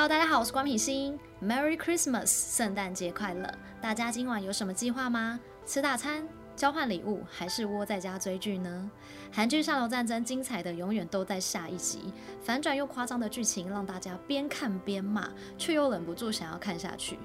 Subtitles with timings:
[0.00, 3.46] Hello，大家好，我是官品心，Merry Christmas，圣诞节快乐！
[3.82, 5.38] 大家今晚有什么计划吗？
[5.66, 6.26] 吃大餐、
[6.56, 8.90] 交换礼物，还是窝在家追剧呢？
[9.30, 15.28] 韩剧《上流战争》精彩的永远都在下一集，反转又夸张的剧情让大家边看边骂，
[15.58, 17.18] 却又忍不住想要看下去。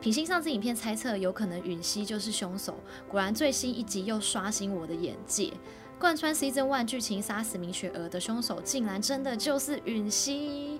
[0.00, 5.52] 品心上次影片猜测有可能允熙就是凶手，果然最新一集又刷新我的眼界，
[5.98, 10.79] 贯穿 Season One 剧情杀死明雪儿的凶手，竟然真的就是允熙。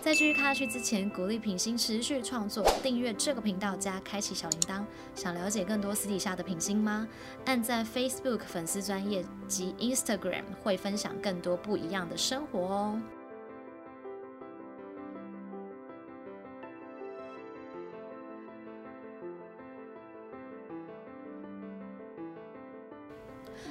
[0.00, 4.84] 在继续看下去之前，鼓励品心持续创作，订阅这个频道加开启小铃铛。
[5.14, 7.06] 想了解更多私底下的品心吗？
[7.44, 13.00] 按在 Facebook 粉丝专业及 Instagram 会分享更多不一样的生活哦。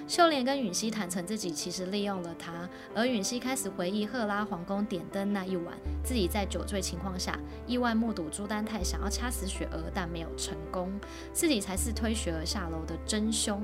[0.07, 10.91] 秀莲跟允熙坦诚自己其实利用了他，而允熙开始回忆赫拉皇宫点灯那一晚，自己在酒醉情况下意外目睹朱丹泰想要掐死雪儿，但没有成功，
[11.31, 13.61] 自己才是推雪儿下楼的真凶。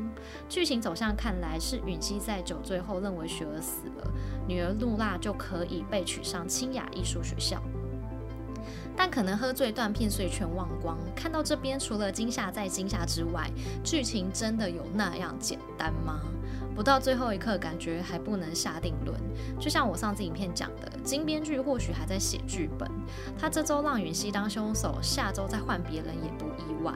[0.48, 4.12] 剧情走向看来是允熙在酒醉后认为雪儿死了，
[4.48, 7.62] 女儿露娜就可以被取上清雅艺术学校。
[8.98, 10.98] 但可能喝醉断片，所以全忘光。
[11.16, 13.50] 看到这边，除了惊吓再惊吓之外，
[13.84, 16.20] 剧情真的有那样简单吗？
[16.76, 19.20] 不到最后一刻，感觉还不能下定论。
[19.60, 22.90] 就像我上次影片讲的，金编剧或许还在写剧本，
[23.38, 26.94] 他这周让允熙当凶手，下周再换别人也不意外。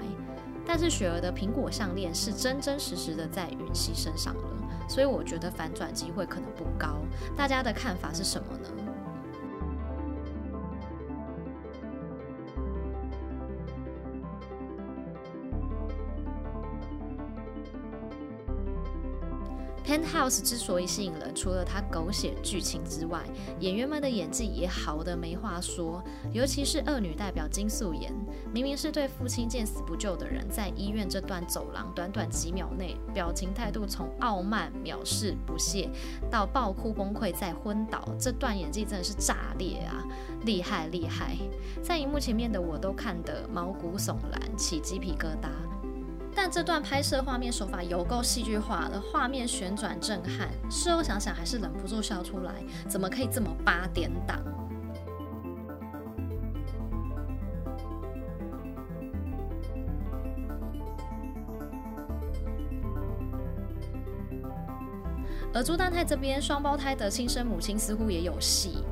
[0.65, 4.43] 但是雪儿的苹果项链是真真实实的在允熙身上了，
[4.87, 6.97] 所以我觉得反转机会可能不高。
[7.35, 8.69] 大家的看法是什么呢？
[19.85, 23.21] 《Penthouse》之所以吸引人，除了它狗血剧情之外，
[23.59, 26.03] 演员们的演技也好的没话说。
[26.31, 28.13] 尤其是二女代表金素妍，
[28.53, 35.89] 明明是对父亲见死不救的人，在医院这段走廊，短短几秒内，表情态度从傲慢、藐视、不屑，
[36.29, 40.05] 到爆哭崩溃再昏倒，这段演技真的是炸裂啊！
[40.45, 41.35] 厉害厉害，
[41.83, 45.49] 在荧幕前面的我都看得毛骨悚然，起鸡皮疙瘩。
[46.33, 52.53] 但这段拍摄画面手法有够戏剧化的，画面旋转震撼，事后想想还是忍不住笑出来，
[52.87, 54.39] 怎么可以这么八点档？
[65.53, 68.83] 而朱丹泰这边双胞胎的亲生母亲似乎也有戏。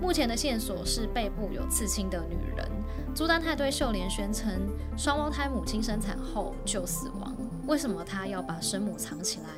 [0.00, 2.68] 目前的线索是背部有刺青的女人。
[3.14, 4.60] 朱丹泰对秀莲宣称，
[4.96, 7.34] 双胞胎母亲生产后就死亡。
[7.66, 9.48] 为什么他要把生母藏起来？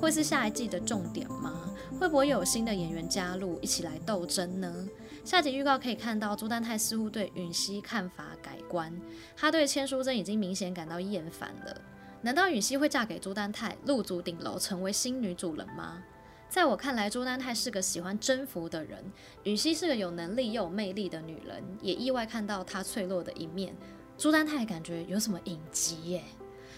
[0.00, 1.70] 会是下一季的重点吗？
[1.98, 4.86] 会不会有新的演员加入，一起来斗争呢？
[5.24, 8.92] 下集预告可以看到，朱丹泰似乎对允熙看法改观，
[9.36, 11.80] 他对千书珍已经明显感到厌烦了。
[12.22, 16.02] 难道允熙会嫁给朱丹泰，入主顶楼，成为新女主人吗？
[16.48, 19.04] 在我看来，朱丹泰是个喜欢征服的人，
[19.44, 23.76] 允熙是个有能力又有魅力的女人，也意外看到她脆弱的一面。
[24.16, 26.22] 朱丹泰感觉有什么隐疾耶，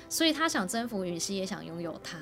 [0.08, 2.18] 所以他想征服允熙，也想拥有她。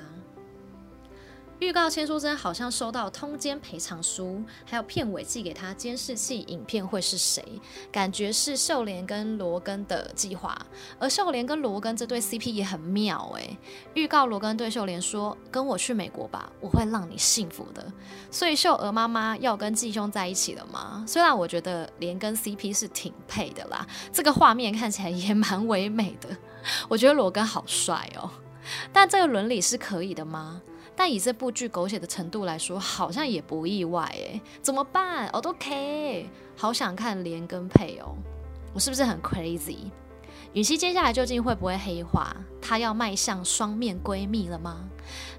[1.59, 7.43] 预告千书真好像收到通奸赔偿书，还有片尾寄给他监视器影片会是谁？
[7.91, 10.55] 感觉是秀莲跟罗根的计划，
[10.99, 13.57] 而秀莲跟罗根这对 CP 也很妙哎。
[13.95, 17.91] 预告罗根对秀莲说：“跟我去美国吧，我会让你幸福的。”
[18.29, 21.03] 所以秀娥妈妈要跟继兄在一起了吗？
[21.07, 26.29] 虽然我觉得莲跟 CP 是挺配的啦，这个画面看起来也蛮唯美的。
[26.87, 28.29] 我觉得罗根好帅哦，
[28.91, 30.61] 但这个伦理是可以的吗？
[30.95, 35.29] 但以这部剧狗血的程度来说，好像也不意外哎，怎么办？
[35.31, 38.15] 我都 OK，好想看连跟配哦，
[38.73, 39.91] 我是不是很 crazy？
[40.53, 42.35] 允熙接下来究竟会不会黑化？
[42.59, 44.89] 她要迈向双面闺蜜了吗？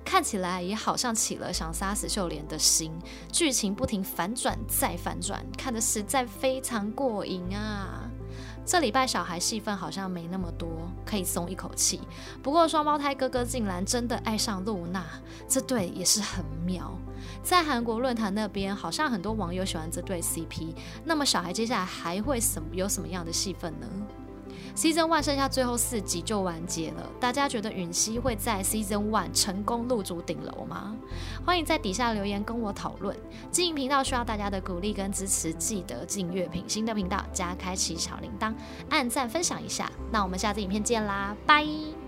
[0.05, 2.93] 看起来也好像起了想杀死秀莲的心，
[3.33, 8.08] 剧情不停反转再反转，看得实在非常过瘾啊！
[8.69, 10.69] 这礼拜小孩戏份好像没那么多，
[11.03, 12.03] 可以松一口气。
[12.43, 15.07] 不过双胞胎哥哥竟然真的爱上露娜，
[15.49, 16.95] 这对也是很妙。
[17.43, 20.75] 在韩国论坛那边，好像很多网友喜欢这对 CP。
[21.03, 23.87] 那么小孩接下来还会什有什么样的戏份呢
[24.77, 30.97] ？Season One 剩下最后四集就完结了，大家觉得允熙会在 Season One 成功入主顶楼吗？
[31.45, 33.17] 欢迎在底下留言跟我讨论。
[33.51, 38.55] 经营频道需要大家的鼓励跟支持，记得订阅品新的频道，加开启小铃铛，
[38.91, 39.91] 按赞分享一下。
[40.11, 42.08] 那我们下次影片见啦，拜。